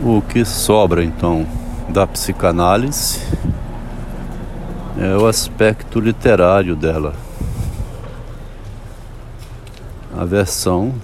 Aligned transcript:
O 0.00 0.22
que 0.22 0.44
sobra 0.44 1.02
então 1.02 1.44
da 1.88 2.06
psicanálise 2.06 3.20
é 4.96 5.16
o 5.16 5.26
aspecto 5.26 5.98
literário 5.98 6.76
dela. 6.76 7.14
A 10.16 10.24
versão 10.24 10.94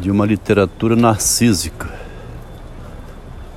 de 0.00 0.10
uma 0.10 0.24
literatura 0.24 0.96
narcísica, 0.96 1.92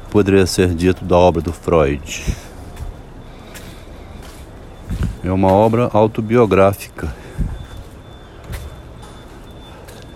poderia 0.10 0.46
ser 0.46 0.74
dito 0.76 1.06
da 1.06 1.16
obra 1.16 1.42
do 1.42 1.54
Freud. 1.54 2.26
É 5.24 5.32
uma 5.32 5.52
obra 5.52 5.90
autobiográfica. 5.94 7.16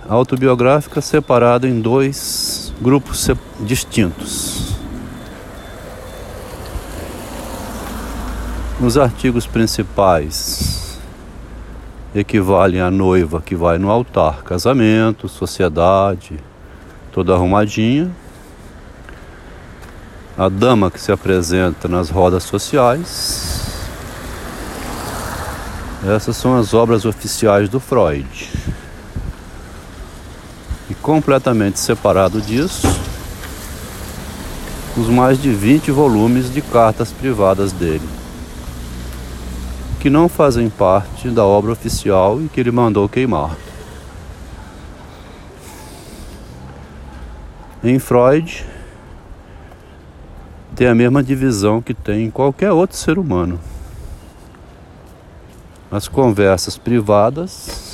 Autobiográfica 0.07 0.99
separada 0.99 1.65
em 1.65 1.79
dois 1.79 2.40
grupos 2.81 3.29
distintos. 3.59 4.75
Nos 8.79 8.97
artigos 8.97 9.45
principais 9.45 10.99
equivalem 12.15 12.81
à 12.81 12.89
noiva 12.89 13.39
que 13.39 13.55
vai 13.55 13.77
no 13.77 13.91
altar, 13.91 14.41
casamento, 14.41 15.29
sociedade, 15.29 16.39
toda 17.11 17.35
arrumadinha. 17.35 18.11
A 20.35 20.49
dama 20.49 20.89
que 20.89 20.99
se 20.99 21.11
apresenta 21.11 21.87
nas 21.87 22.09
rodas 22.09 22.43
sociais. 22.43 23.77
Essas 26.03 26.35
são 26.35 26.57
as 26.57 26.73
obras 26.73 27.05
oficiais 27.05 27.69
do 27.69 27.79
Freud 27.79 28.49
completamente 31.01 31.79
separado 31.79 32.39
disso, 32.41 32.87
os 34.97 35.07
mais 35.07 35.41
de 35.41 35.51
20 35.51 35.91
volumes 35.91 36.53
de 36.53 36.61
cartas 36.61 37.11
privadas 37.11 37.71
dele, 37.71 38.07
que 39.99 40.09
não 40.09 40.29
fazem 40.29 40.69
parte 40.69 41.29
da 41.29 41.45
obra 41.45 41.71
oficial 41.71 42.41
e 42.41 42.47
que 42.47 42.59
ele 42.59 42.71
mandou 42.71 43.09
queimar. 43.09 43.55
Em 47.83 47.97
Freud, 47.97 48.63
tem 50.75 50.87
a 50.87 50.93
mesma 50.93 51.23
divisão 51.23 51.81
que 51.81 51.93
tem 51.93 52.25
em 52.25 52.29
qualquer 52.29 52.71
outro 52.71 52.95
ser 52.95 53.17
humano. 53.17 53.59
As 55.91 56.07
conversas 56.07 56.77
privadas 56.77 57.90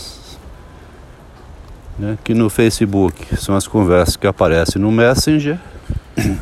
né, 1.98 2.18
que 2.24 2.34
no 2.34 2.50
Facebook 2.50 3.36
são 3.38 3.56
as 3.56 3.68
conversas 3.68 4.16
que 4.16 4.28
aparecem 4.28 4.82
no 4.82 4.92
Messenger, 4.92 5.58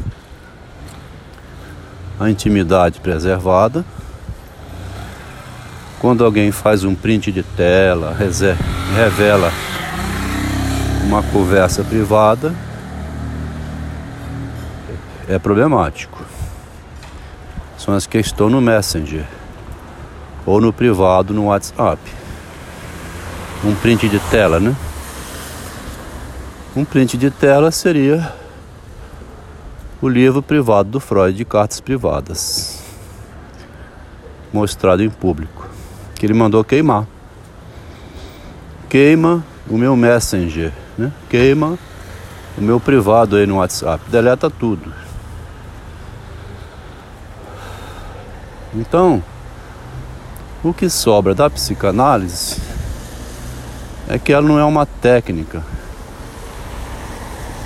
a 2.20 2.30
intimidade 2.30 3.00
preservada. 3.00 3.86
Quando 6.00 6.26
alguém 6.26 6.52
faz 6.52 6.84
um 6.84 6.94
print 6.94 7.32
de 7.32 7.42
tela, 7.42 8.16
revela 8.96 9.52
uma 11.06 11.24
conversa 11.24 11.84
privada, 11.84 12.54
é 15.28 15.40
problemático. 15.40 16.24
São 17.78 17.94
as 17.94 18.06
que 18.06 18.18
estão 18.18 18.50
no 18.50 18.62
Messenger 18.62 19.26
ou 20.46 20.62
no 20.62 20.72
privado 20.72 21.34
no 21.34 21.46
WhatsApp. 21.46 22.00
Um 23.64 23.74
print 23.76 24.08
de 24.08 24.20
tela, 24.20 24.60
né? 24.60 24.76
Um 26.76 26.84
print 26.84 27.18
de 27.18 27.32
tela 27.32 27.72
seria 27.72 28.34
o 30.02 30.10
livro 30.10 30.42
privado 30.42 30.90
do 30.90 31.00
Freud 31.00 31.34
de 31.34 31.46
cartas 31.46 31.80
privadas, 31.80 32.84
mostrado 34.52 35.02
em 35.02 35.10
público, 35.10 35.70
que 36.16 36.26
ele 36.26 36.34
mandou 36.34 36.66
queimar. 36.66 37.08
Queima 38.90 39.42
o 39.70 39.78
meu 39.78 39.96
Messenger, 39.96 40.74
né? 40.98 41.14
queima 41.30 41.80
o 42.58 42.62
meu 42.62 42.78
privado 42.78 43.38
aí 43.38 43.48
no 43.48 43.56
WhatsApp, 43.60 44.04
deleta 44.12 44.50
tudo. 44.50 44.94
Então, 48.74 49.24
o 50.62 50.74
que 50.74 50.90
sobra 50.90 51.34
da 51.34 51.50
psicanálise 51.50 52.62
é 54.10 54.20
que 54.20 54.34
ela 54.34 54.46
não 54.46 54.60
é 54.60 54.66
uma 54.66 54.86
técnica 54.86 55.64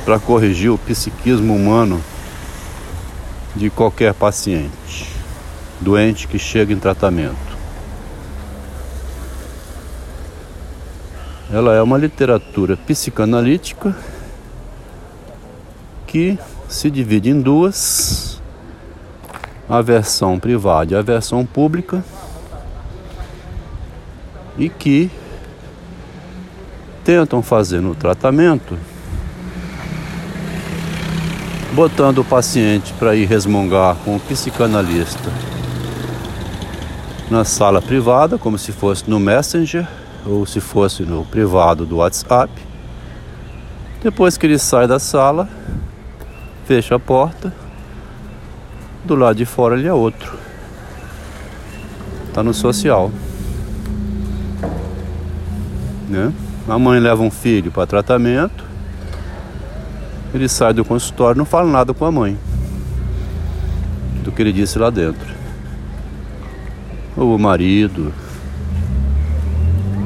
para 0.09 0.19
corrigir 0.19 0.71
o 0.71 0.77
psiquismo 0.79 1.55
humano 1.55 2.01
de 3.55 3.69
qualquer 3.69 4.11
paciente, 4.11 5.05
doente 5.79 6.27
que 6.27 6.39
chega 6.39 6.73
em 6.73 6.79
tratamento. 6.79 7.37
Ela 11.53 11.75
é 11.75 11.81
uma 11.83 11.95
literatura 11.95 12.75
psicanalítica 12.75 13.95
que 16.07 16.39
se 16.67 16.89
divide 16.89 17.29
em 17.29 17.39
duas: 17.39 18.41
a 19.69 19.79
versão 19.79 20.39
privada 20.39 20.95
e 20.95 20.97
a 20.97 21.03
versão 21.03 21.45
pública, 21.45 22.03
e 24.57 24.69
que 24.69 25.11
tentam 27.03 27.43
fazer 27.43 27.79
no 27.79 27.93
tratamento 27.93 28.75
botando 31.79 32.17
o 32.17 32.25
paciente 32.25 32.91
para 32.99 33.15
ir 33.15 33.23
resmungar 33.23 33.95
com 34.03 34.13
o 34.13 34.19
psicanalista 34.19 35.31
na 37.31 37.45
sala 37.45 37.81
privada, 37.81 38.37
como 38.37 38.57
se 38.57 38.73
fosse 38.73 39.09
no 39.09 39.17
Messenger 39.17 39.87
ou 40.25 40.45
se 40.45 40.59
fosse 40.59 41.03
no 41.03 41.23
privado 41.23 41.85
do 41.85 41.95
WhatsApp. 41.95 42.51
Depois 44.03 44.37
que 44.37 44.45
ele 44.45 44.59
sai 44.59 44.89
da 44.89 44.99
sala, 44.99 45.47
fecha 46.65 46.95
a 46.95 46.99
porta, 46.99 47.53
do 49.05 49.15
lado 49.15 49.37
de 49.37 49.45
fora 49.45 49.77
ele 49.77 49.87
é 49.87 49.93
outro. 49.93 50.37
Tá 52.33 52.43
no 52.43 52.53
social. 52.53 53.09
Né? 56.09 56.33
A 56.67 56.77
mãe 56.77 56.99
leva 56.99 57.23
um 57.23 57.31
filho 57.31 57.71
para 57.71 57.87
tratamento, 57.87 58.68
ele 60.33 60.47
sai 60.47 60.73
do 60.73 60.85
consultório, 60.85 61.37
não 61.37 61.45
fala 61.45 61.69
nada 61.69 61.93
com 61.93 62.05
a 62.05 62.11
mãe 62.11 62.37
do 64.23 64.31
que 64.31 64.41
ele 64.41 64.53
disse 64.53 64.77
lá 64.77 64.89
dentro. 64.89 65.27
Ou 67.17 67.35
o 67.35 67.39
marido, 67.39 68.13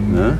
né? 0.09 0.37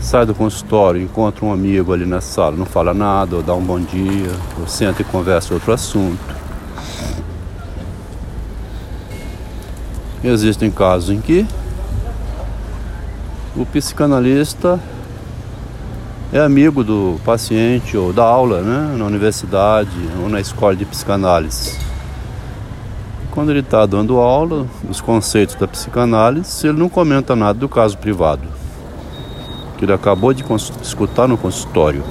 Sai 0.00 0.24
do 0.24 0.34
consultório, 0.34 1.00
encontra 1.00 1.44
um 1.44 1.52
amigo 1.52 1.92
ali 1.92 2.06
na 2.06 2.20
sala, 2.20 2.56
não 2.56 2.66
fala 2.66 2.94
nada, 2.94 3.36
ou 3.36 3.42
dá 3.42 3.54
um 3.54 3.62
bom 3.62 3.80
dia, 3.80 4.30
ou 4.60 4.68
senta 4.68 5.02
e 5.02 5.04
conversa 5.04 5.54
outro 5.54 5.72
assunto. 5.72 6.36
Existem 10.22 10.70
casos 10.70 11.10
em 11.10 11.20
que 11.20 11.46
o 13.56 13.64
psicanalista 13.64 14.78
é 16.36 16.40
amigo 16.40 16.84
do 16.84 17.18
paciente 17.24 17.96
ou 17.96 18.12
da 18.12 18.22
aula, 18.22 18.60
né, 18.60 18.94
na 18.98 19.06
universidade 19.06 19.96
ou 20.22 20.28
na 20.28 20.38
escola 20.38 20.76
de 20.76 20.84
psicanálise. 20.84 21.78
Quando 23.30 23.50
ele 23.50 23.60
está 23.60 23.86
dando 23.86 24.18
aula, 24.18 24.66
os 24.88 25.00
conceitos 25.00 25.54
da 25.54 25.66
psicanálise, 25.66 26.66
ele 26.66 26.78
não 26.78 26.90
comenta 26.90 27.34
nada 27.34 27.58
do 27.58 27.68
caso 27.68 27.96
privado, 27.96 28.46
que 29.78 29.84
ele 29.84 29.94
acabou 29.94 30.34
de 30.34 30.44
escutar 30.82 31.26
no 31.26 31.38
consultório. 31.38 32.04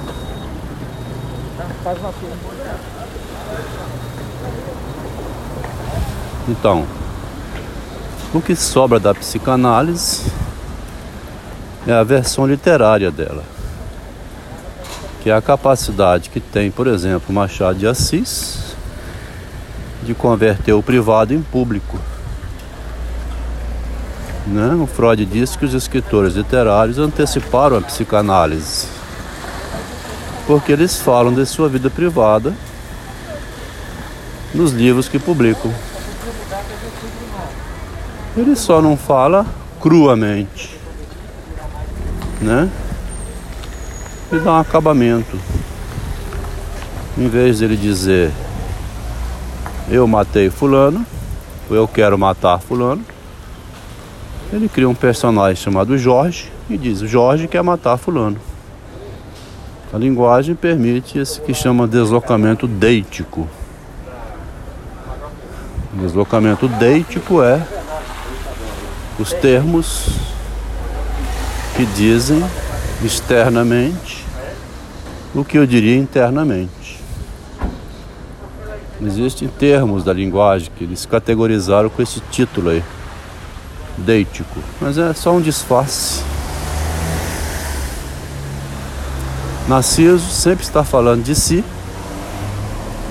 Então, 6.48 6.84
o 8.34 8.40
que 8.40 8.56
sobra 8.56 8.98
da 8.98 9.14
psicanálise 9.14 10.32
é 11.86 11.92
a 11.92 12.02
versão 12.02 12.44
literária 12.44 13.10
dela 13.10 13.55
que 15.26 15.30
é 15.30 15.34
a 15.34 15.42
capacidade 15.42 16.30
que 16.30 16.38
tem, 16.38 16.70
por 16.70 16.86
exemplo, 16.86 17.34
Machado 17.34 17.80
de 17.80 17.84
Assis 17.84 18.76
de 20.04 20.14
converter 20.14 20.72
o 20.72 20.80
privado 20.80 21.34
em 21.34 21.42
público. 21.42 21.98
Né? 24.46 24.72
O 24.80 24.86
Freud 24.86 25.26
disse 25.26 25.58
que 25.58 25.64
os 25.64 25.74
escritores 25.74 26.34
literários 26.34 27.00
anteciparam 27.00 27.76
a 27.76 27.80
psicanálise, 27.80 28.86
porque 30.46 30.70
eles 30.70 31.00
falam 31.00 31.34
de 31.34 31.44
sua 31.44 31.68
vida 31.68 31.90
privada 31.90 32.54
nos 34.54 34.70
livros 34.70 35.08
que 35.08 35.18
publicam. 35.18 35.74
Ele 38.36 38.54
só 38.54 38.80
não 38.80 38.96
fala 38.96 39.44
cruamente, 39.80 40.78
né? 42.40 42.70
E 44.32 44.38
dá 44.38 44.52
um 44.52 44.60
acabamento. 44.60 45.38
Em 47.16 47.28
vez 47.28 47.58
de 47.58 47.64
ele 47.64 47.76
dizer 47.76 48.30
eu 49.88 50.06
matei 50.06 50.50
fulano, 50.50 51.06
ou 51.70 51.76
eu 51.76 51.86
quero 51.86 52.18
matar 52.18 52.58
fulano, 52.58 53.04
ele 54.52 54.68
cria 54.68 54.88
um 54.88 54.94
personagem 54.94 55.56
chamado 55.56 55.96
Jorge 55.96 56.50
e 56.68 56.76
diz: 56.76 57.00
Jorge 57.00 57.48
quer 57.48 57.62
matar 57.62 57.96
fulano. 57.96 58.38
A 59.92 59.98
linguagem 59.98 60.54
permite 60.54 61.18
esse 61.18 61.40
que 61.40 61.54
chama 61.54 61.86
deslocamento 61.86 62.66
deítico. 62.66 63.48
Deslocamento 65.92 66.68
deítico 66.68 67.42
é 67.42 67.62
os 69.18 69.32
termos 69.32 70.08
que 71.76 71.86
dizem 71.86 72.44
externamente 73.06 74.24
o 75.34 75.44
que 75.44 75.58
eu 75.58 75.66
diria 75.66 75.96
internamente. 75.96 77.00
Existem 79.00 79.48
termos 79.48 80.02
da 80.02 80.12
linguagem 80.12 80.70
que 80.76 80.84
eles 80.84 81.04
categorizaram 81.04 81.88
com 81.88 82.02
esse 82.02 82.20
título 82.30 82.70
aí, 82.70 82.82
deítico, 83.98 84.58
mas 84.80 84.96
é 84.96 85.12
só 85.12 85.32
um 85.32 85.40
disfarce. 85.40 86.22
Narciso 89.68 90.30
sempre 90.30 90.64
está 90.64 90.82
falando 90.82 91.22
de 91.22 91.34
si, 91.34 91.64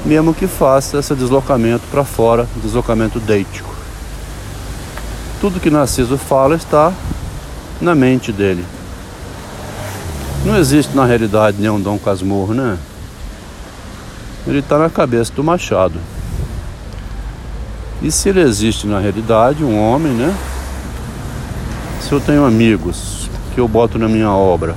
mesmo 0.04 0.34
que 0.34 0.48
faça 0.48 0.98
esse 0.98 1.14
deslocamento 1.14 1.84
para 1.92 2.04
fora, 2.04 2.48
deslocamento 2.64 3.20
deítico. 3.20 3.74
Tudo 5.40 5.60
que 5.60 5.70
Narciso 5.70 6.18
fala 6.18 6.56
está 6.56 6.92
na 7.80 7.94
mente 7.94 8.32
dele. 8.32 8.66
Não 10.46 10.56
existe 10.56 10.96
na 10.96 11.06
realidade 11.06 11.58
nenhum 11.60 11.82
Dom 11.82 11.98
Casmurro, 11.98 12.54
né? 12.54 12.78
Ele 14.46 14.60
está 14.60 14.78
na 14.78 14.92
cabeça 14.92 15.34
do 15.34 15.44
Machado. 15.44 16.00
E 18.00 18.12
se 18.12 18.30
ele 18.30 18.42
existe 18.42 18.86
na 18.86 19.00
realidade, 19.00 19.64
um 19.64 19.76
homem, 19.76 20.14
né? 20.14 20.32
Se 22.00 22.12
eu 22.12 22.22
tenho 22.22 22.46
amigos 22.46 23.28
que 23.56 23.60
eu 23.60 23.68
boto 23.68 23.98
na 23.98 24.08
minha 24.08 24.30
obra 24.30 24.76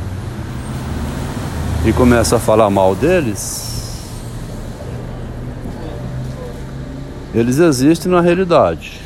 e 1.84 1.92
começo 1.92 2.34
a 2.34 2.38
falar 2.38 2.70
mal 2.70 2.94
deles, 2.94 4.00
eles 7.34 7.58
existem 7.58 8.10
na 8.10 8.22
realidade. 8.22 9.02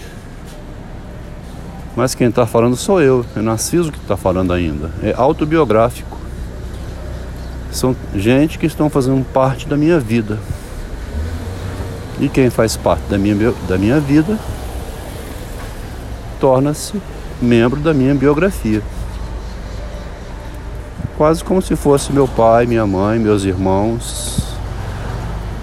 Mas 1.97 2.15
quem 2.15 2.29
está 2.29 2.47
falando 2.47 2.77
sou 2.77 3.03
eu, 3.03 3.27
é 3.35 3.41
Narciso 3.41 3.91
que 3.91 3.99
está 3.99 4.17
falando 4.17 4.53
ainda. 4.53 4.93
É 5.03 5.13
autobiográfico. 5.17 6.22
São 7.73 7.97
gente 8.15 8.59
que 8.59 8.67
estão 8.67 8.91
fazendo 8.91 9.25
parte 9.33 9.67
da 9.67 9.77
minha 9.77 9.99
vida. 9.99 10.39
E 12.21 12.29
quem 12.29 12.51
faz 12.51 12.77
parte 12.77 13.03
da 13.09 13.17
minha, 13.17 13.55
da 13.67 13.79
minha 13.79 13.99
vida 13.99 14.39
torna-se 16.39 17.01
membro 17.41 17.81
da 17.81 17.95
minha 17.95 18.15
biografia. 18.15 18.83
Quase 21.17 21.43
como 21.43 21.63
se 21.63 21.75
fosse 21.75 22.13
meu 22.13 22.29
pai, 22.29 22.67
minha 22.67 22.87
mãe, 22.87 23.19
meus 23.19 23.45
irmãos. 23.45 24.55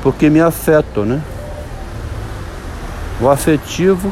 Porque 0.02 0.30
me 0.30 0.42
afetam, 0.42 1.06
né? 1.06 1.22
O 3.22 3.30
afetivo 3.30 4.12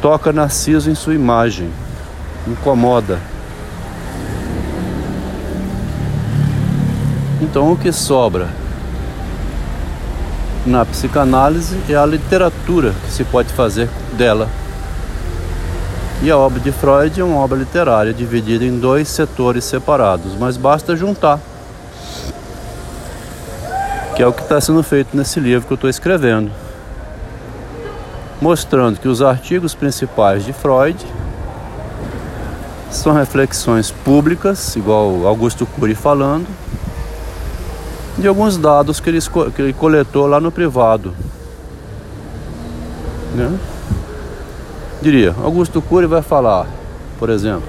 toca 0.00 0.32
Narciso 0.32 0.90
em 0.90 0.94
sua 0.94 1.14
imagem, 1.14 1.70
incomoda. 2.46 3.18
Então 7.40 7.72
o 7.72 7.76
que 7.76 7.92
sobra 7.92 8.48
na 10.64 10.84
psicanálise 10.84 11.78
é 11.88 11.94
a 11.94 12.04
literatura 12.06 12.92
que 13.04 13.12
se 13.12 13.24
pode 13.24 13.52
fazer 13.52 13.88
dela. 14.14 14.48
E 16.22 16.30
a 16.30 16.36
obra 16.36 16.58
de 16.60 16.72
Freud 16.72 17.20
é 17.20 17.24
uma 17.24 17.36
obra 17.36 17.58
literária 17.58 18.12
dividida 18.12 18.64
em 18.64 18.78
dois 18.78 19.08
setores 19.08 19.64
separados, 19.64 20.34
mas 20.38 20.56
basta 20.56 20.96
juntar. 20.96 21.38
Que 24.16 24.22
é 24.22 24.26
o 24.26 24.32
que 24.32 24.42
está 24.42 24.60
sendo 24.60 24.82
feito 24.82 25.16
nesse 25.16 25.38
livro 25.38 25.66
que 25.66 25.72
eu 25.72 25.76
estou 25.76 25.90
escrevendo 25.90 26.50
mostrando 28.40 29.00
que 29.00 29.08
os 29.08 29.22
artigos 29.22 29.74
principais 29.74 30.44
de 30.44 30.52
Freud 30.52 30.96
são 32.90 33.12
reflexões 33.12 33.90
públicas, 33.90 34.76
igual 34.76 35.26
Augusto 35.26 35.66
Cury 35.66 35.94
falando, 35.94 36.46
de 38.18 38.26
alguns 38.26 38.56
dados 38.56 38.98
que 38.98 39.10
ele, 39.10 39.20
que 39.54 39.62
ele 39.62 39.72
coletou 39.72 40.26
lá 40.26 40.40
no 40.40 40.50
privado. 40.50 41.12
Né? 43.34 43.58
Diria, 45.02 45.34
Augusto 45.42 45.82
Cury 45.82 46.06
vai 46.06 46.22
falar, 46.22 46.66
por 47.18 47.28
exemplo, 47.28 47.68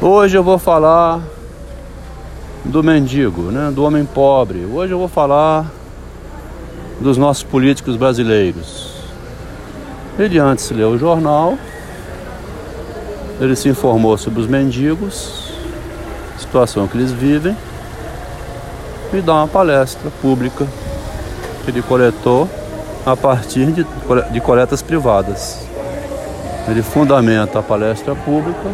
hoje 0.00 0.36
eu 0.36 0.42
vou 0.42 0.58
falar 0.58 1.20
do 2.64 2.82
mendigo, 2.82 3.42
né? 3.42 3.70
do 3.70 3.84
homem 3.84 4.04
pobre, 4.04 4.64
hoje 4.64 4.92
eu 4.92 4.98
vou 4.98 5.08
falar 5.08 5.66
dos 6.98 7.18
nossos 7.18 7.42
políticos 7.42 7.96
brasileiros. 7.96 8.88
Ele 10.18 10.38
antes 10.38 10.70
leu 10.70 10.90
o 10.90 10.98
jornal, 10.98 11.56
ele 13.40 13.54
se 13.54 13.68
informou 13.68 14.16
sobre 14.16 14.40
os 14.40 14.46
mendigos, 14.46 15.52
situação 16.38 16.88
que 16.88 16.96
eles 16.96 17.12
vivem, 17.12 17.56
e 19.12 19.20
dá 19.20 19.34
uma 19.34 19.48
palestra 19.48 20.10
pública 20.20 20.66
ele 21.70 21.82
coletou 21.82 22.48
a 23.04 23.16
partir 23.16 23.66
de, 23.66 23.86
de 24.30 24.40
coletas 24.40 24.82
privadas. 24.82 25.66
Ele 26.66 26.82
fundamenta 26.82 27.58
a 27.58 27.62
palestra 27.62 28.14
pública 28.14 28.70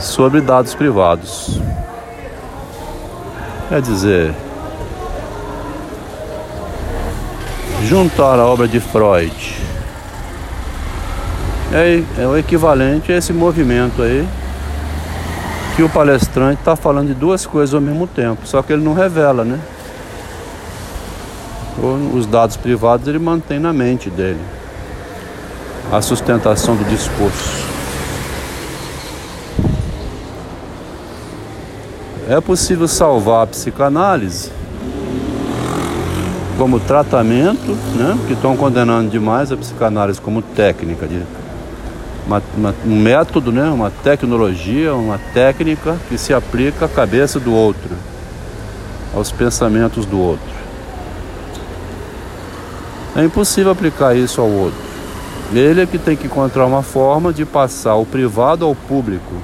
sobre 0.00 0.40
dados 0.40 0.74
privados. 0.74 1.60
Quer 3.68 3.82
dizer, 3.82 4.34
juntar 7.84 8.38
a 8.38 8.46
obra 8.46 8.66
de 8.66 8.80
Freud 8.80 9.56
é, 11.72 12.02
é 12.18 12.26
o 12.26 12.36
equivalente 12.36 13.12
a 13.12 13.16
esse 13.16 13.32
movimento 13.32 14.02
aí 14.02 14.26
que 15.78 15.82
o 15.84 15.88
palestrante 15.88 16.58
está 16.58 16.74
falando 16.74 17.06
de 17.06 17.14
duas 17.14 17.46
coisas 17.46 17.72
ao 17.72 17.80
mesmo 17.80 18.04
tempo, 18.08 18.44
só 18.44 18.60
que 18.62 18.72
ele 18.72 18.82
não 18.82 18.94
revela, 18.94 19.44
né? 19.44 19.60
Os 22.12 22.26
dados 22.26 22.56
privados 22.56 23.06
ele 23.06 23.20
mantém 23.20 23.60
na 23.60 23.72
mente 23.72 24.10
dele 24.10 24.40
a 25.92 26.02
sustentação 26.02 26.74
do 26.74 26.82
discurso. 26.82 27.64
É 32.28 32.40
possível 32.40 32.88
salvar 32.88 33.44
a 33.44 33.46
psicanálise 33.46 34.50
como 36.58 36.80
tratamento, 36.80 37.70
né? 37.94 38.18
Que 38.26 38.32
estão 38.32 38.56
condenando 38.56 39.10
demais 39.10 39.52
a 39.52 39.56
psicanálise 39.56 40.20
como 40.20 40.42
técnica 40.42 41.06
de 41.06 41.22
uma, 42.28 42.42
uma, 42.54 42.74
um 42.86 43.00
método, 43.00 43.50
né? 43.50 43.64
uma 43.70 43.90
tecnologia, 43.90 44.94
uma 44.94 45.18
técnica 45.32 45.96
que 46.08 46.18
se 46.18 46.34
aplica 46.34 46.84
à 46.84 46.88
cabeça 46.88 47.40
do 47.40 47.54
outro, 47.54 47.96
aos 49.14 49.32
pensamentos 49.32 50.04
do 50.04 50.20
outro. 50.20 50.58
É 53.16 53.24
impossível 53.24 53.72
aplicar 53.72 54.14
isso 54.14 54.42
ao 54.42 54.48
outro. 54.48 54.78
Ele 55.54 55.80
é 55.80 55.86
que 55.86 55.96
tem 55.96 56.14
que 56.14 56.26
encontrar 56.26 56.66
uma 56.66 56.82
forma 56.82 57.32
de 57.32 57.46
passar 57.46 57.96
o 57.96 58.04
privado 58.04 58.66
ao 58.66 58.74
público, 58.74 59.34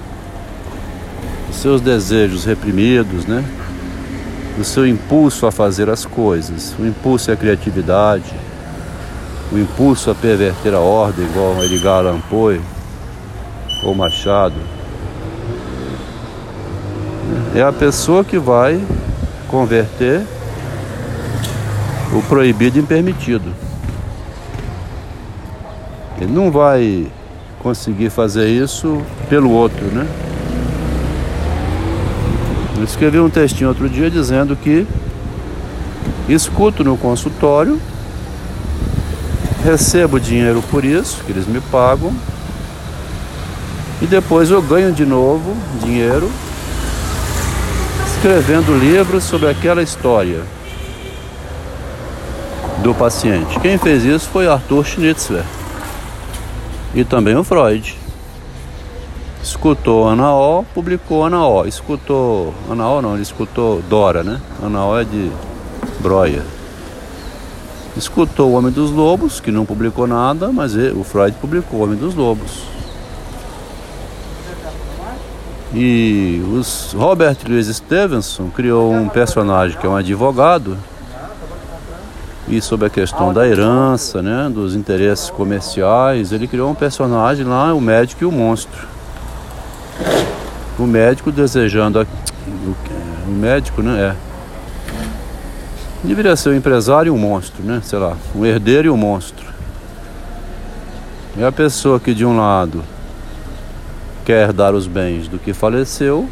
os 1.49 1.57
seus 1.57 1.81
desejos 1.81 2.45
reprimidos, 2.45 3.25
né? 3.25 3.43
o 4.61 4.63
seu 4.63 4.87
impulso 4.87 5.47
a 5.47 5.51
fazer 5.51 5.89
as 5.89 6.05
coisas, 6.05 6.75
o 6.79 6.87
impulso 6.87 7.33
à 7.33 7.37
criatividade, 7.37 8.31
o 9.55 9.59
impulso 9.59 10.11
a 10.11 10.15
perverter 10.17 10.75
a 10.75 10.81
ordem, 10.81 11.25
igual 11.25 11.63
Edgar 11.63 11.99
Allan 11.99 12.21
ou 13.85 13.95
Machado. 13.95 14.57
É 17.55 17.63
a 17.63 17.73
pessoa 17.73 18.25
que 18.25 18.37
vai 18.37 18.85
converter 19.47 20.23
o 22.13 22.21
proibido 22.23 22.81
em 22.81 22.85
permitido. 22.85 23.55
Ele 26.21 26.33
não 26.33 26.51
vai 26.51 27.07
conseguir 27.61 28.11
fazer 28.11 28.49
isso 28.49 29.01
pelo 29.29 29.51
outro, 29.51 29.85
né? 29.87 30.05
Eu 32.77 32.83
escrevi 32.83 33.21
um 33.21 33.31
textinho 33.31 33.69
outro 33.69 33.89
dia 33.89 34.11
dizendo 34.11 34.57
que 34.57 34.85
escuto 36.29 36.83
no 36.83 36.97
consultório, 36.97 37.81
recebo 39.65 40.21
dinheiro 40.21 40.63
por 40.71 40.85
isso, 40.85 41.25
que 41.25 41.33
eles 41.33 41.47
me 41.47 41.61
pagam, 41.61 42.15
e 44.03 44.07
depois 44.07 44.51
eu 44.51 44.61
ganho 44.61 44.93
de 44.93 45.07
novo 45.07 45.57
dinheiro 45.83 46.31
escrevendo 48.07 48.77
livros 48.79 49.25
sobre 49.25 49.49
aquela 49.49 49.83
história 49.83 50.43
do 52.83 52.95
paciente. 52.95 53.59
Quem 53.61 53.79
fez 53.79 54.05
isso 54.05 54.29
foi 54.29 54.47
Arthur 54.47 54.85
Schnitzler 54.85 55.45
e 56.95 57.03
também 57.03 57.35
o 57.35 57.43
Freud. 57.43 57.97
Escutou 59.43 60.09
Ana 60.09 60.35
O, 60.35 60.65
publicou 60.75 61.25
Ana 61.25 61.47
O. 61.47 61.67
Escutou 61.67 62.55
Ana 62.71 62.89
O 62.89 63.03
não, 63.03 63.15
ele 63.15 63.23
escutou 63.23 63.83
Dora, 63.89 64.23
né? 64.23 64.41
Ana 64.63 64.87
O 64.87 64.99
é 64.99 65.05
de 65.05 65.31
Broia. 66.01 66.43
Escutou 67.97 68.51
O 68.51 68.55
Homem 68.55 68.73
dos 68.73 68.91
Lobos, 68.91 69.41
que 69.41 69.51
não 69.51 69.65
publicou 69.65 70.07
nada, 70.07 70.51
mas 70.51 70.75
ele, 70.75 70.99
o 70.99 71.05
Freud 71.05 71.37
publicou 71.41 71.81
O 71.81 71.83
Homem 71.85 71.97
dos 71.97 72.15
Lobos. 72.15 72.63
E 75.73 76.43
os 76.53 76.93
Robert 76.93 77.37
Louis 77.49 77.67
Stevenson 77.67 78.49
criou 78.51 78.93
um 78.93 79.09
personagem 79.09 79.79
que 79.79 79.87
é 79.87 79.89
um 79.89 79.97
advogado 79.97 80.77
e 82.47 82.61
sobre 82.61 82.87
a 82.87 82.91
questão 82.91 83.33
da 83.33 83.47
herança, 83.47 84.21
né, 84.21 84.51
dos 84.53 84.75
interesses 84.75 85.31
comerciais, 85.31 86.31
ele 86.31 86.47
criou 86.47 86.71
um 86.71 86.75
personagem 86.75 87.45
lá, 87.45 87.73
o 87.73 87.81
médico 87.81 88.23
e 88.23 88.27
o 88.27 88.33
monstro. 88.33 88.87
O 90.79 90.87
médico 90.87 91.33
desejando 91.33 92.01
a... 92.01 92.07
o 93.27 93.31
médico, 93.31 93.83
né, 93.83 93.99
é 94.01 94.34
Deveria 96.05 96.37
ser 96.37 96.51
um 96.51 96.55
empresário 96.55 97.09
e 97.09 97.11
um 97.11 97.17
monstro, 97.17 97.63
né? 97.63 97.81
Sei 97.83 97.99
lá, 97.99 98.15
um 98.37 98.45
herdeiro 98.45 98.89
e 98.89 98.91
um 98.91 98.97
monstro. 98.97 99.47
É 101.39 101.47
a 101.47 101.51
pessoa 101.51 101.99
que 101.99 102.13
de 102.13 102.27
um 102.27 102.37
lado 102.37 102.85
quer 104.25 104.53
dar 104.53 104.75
os 104.75 104.87
bens 104.87 105.27
do 105.29 105.39
que 105.39 105.55
faleceu 105.55 106.29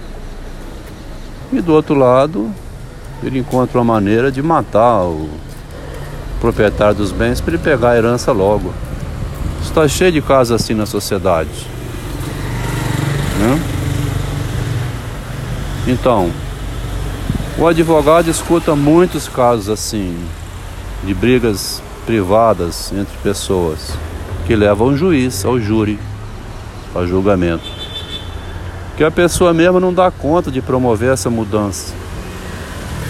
e 1.50 1.60
do 1.60 1.72
outro 1.72 1.94
lado 1.94 2.50
ele 3.22 3.38
encontra 3.38 3.78
uma 3.78 3.94
maneira 3.94 4.30
de 4.30 4.42
matar 4.42 5.04
o 5.04 5.28
proprietário 6.40 6.96
dos 6.96 7.10
bens 7.10 7.40
para 7.40 7.54
ele 7.54 7.62
pegar 7.62 7.90
a 7.90 7.96
herança 7.96 8.30
logo. 8.30 8.74
Está 9.62 9.88
cheio 9.88 10.12
de 10.12 10.20
casos 10.20 10.60
assim 10.60 10.74
na 10.74 10.84
sociedade. 10.84 11.66
Né? 13.38 13.60
Então, 15.86 16.30
o 17.58 17.66
advogado 17.66 18.30
escuta 18.30 18.74
muitos 18.74 19.28
casos 19.28 19.68
assim, 19.68 20.16
de 21.04 21.12
brigas 21.12 21.82
privadas 22.06 22.92
entre 22.92 23.16
pessoas, 23.22 23.96
que 24.46 24.56
levam 24.56 24.88
o 24.88 24.96
juiz 24.96 25.44
ao 25.44 25.60
júri, 25.60 25.98
ao 26.94 27.06
julgamento. 27.06 27.64
Que 28.96 29.04
a 29.04 29.10
pessoa 29.10 29.52
mesmo 29.52 29.80
não 29.80 29.92
dá 29.92 30.10
conta 30.10 30.50
de 30.50 30.60
promover 30.60 31.12
essa 31.12 31.30
mudança. 31.30 31.94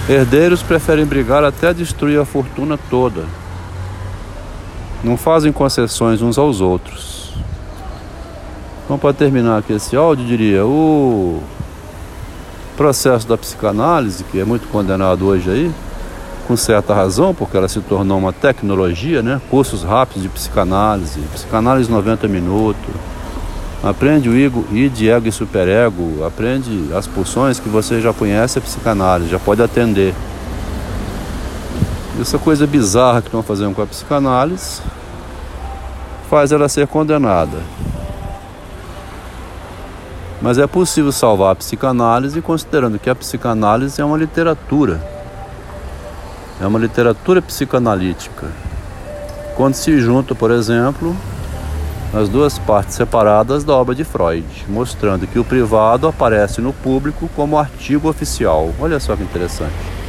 Herdeiros 0.08 0.62
preferem 0.62 1.06
brigar 1.06 1.44
até 1.44 1.72
destruir 1.72 2.18
a 2.18 2.25
fortuna 2.25 2.78
toda. 2.90 3.25
Não 5.02 5.16
fazem 5.16 5.52
concessões 5.52 6.20
uns 6.20 6.38
aos 6.38 6.61
outros. 6.61 7.32
Então, 8.84 8.99
para 8.99 9.12
terminar 9.12 9.58
aqui 9.58 9.72
esse 9.72 9.96
áudio, 9.96 10.25
diria: 10.26 10.64
o 10.64 11.42
processo 12.83 13.29
da 13.29 13.39
psicanálise, 13.39 14.25
que 14.25 14.41
é 14.41 14.45
muito 14.45 14.67
condenado 14.67 15.25
hoje 15.25 15.49
aí, 15.49 15.73
com 16.49 16.57
certa 16.57 16.93
razão, 16.93 17.33
porque 17.33 17.57
ela 17.57 17.69
se 17.69 17.81
tornou 17.81 18.19
uma 18.19 18.33
tecnologia, 18.33 19.23
né? 19.23 19.41
Cursos 19.49 19.85
rápidos 19.85 20.25
de 20.25 20.29
psicanálise, 20.29 21.21
psicanálise 21.33 21.89
90 21.89 22.27
minutos. 22.27 22.93
Aprende 23.85 24.29
o 24.29 24.37
ego, 24.37 24.67
id, 24.73 25.01
ego 25.03 25.29
e 25.29 25.31
superego, 25.31 26.25
aprende 26.27 26.93
as 26.93 27.07
pulsões 27.07 27.61
que 27.61 27.69
você 27.69 28.01
já 28.01 28.12
conhece 28.12 28.59
a 28.59 28.61
psicanálise, 28.61 29.31
já 29.31 29.39
pode 29.39 29.62
atender. 29.62 30.12
Essa 32.21 32.37
coisa 32.37 32.67
bizarra 32.67 33.23
que 33.23 33.29
estão 33.29 33.45
fazendo 33.45 33.77
com 33.77 33.83
a 33.83 33.87
psicanálise 33.87 34.83
faz 36.29 36.51
ela 36.51 36.69
ser 36.69 36.89
condenada. 36.89 37.59
Mas 40.42 40.58
é 40.58 40.66
possível 40.66 41.12
salvar 41.12 41.52
a 41.52 41.54
psicanálise 41.54 42.42
considerando 42.42 42.99
que 42.99 43.08
a 43.08 43.14
psicanálise 43.14 44.00
é 44.00 44.04
uma 44.04 44.16
literatura. 44.18 45.00
É 46.61 46.66
uma 46.66 46.80
literatura 46.80 47.40
psicanalítica. 47.40 48.49
Quando 49.54 49.75
se 49.75 50.00
junta, 50.00 50.34
por 50.34 50.50
exemplo, 50.50 51.16
as 52.12 52.28
duas 52.28 52.58
partes 52.58 52.96
separadas 52.96 53.62
da 53.62 53.72
obra 53.75 53.94
de 53.94 54.02
Freud, 54.02 54.44
mostrando 54.68 55.28
que 55.28 55.38
o 55.38 55.44
privado 55.44 56.08
aparece 56.08 56.61
no 56.61 56.72
público 56.72 57.30
como 57.37 57.56
artigo 57.56 58.08
oficial. 58.08 58.70
Olha 58.80 58.99
só 58.99 59.14
que 59.14 59.22
interessante. 59.22 60.01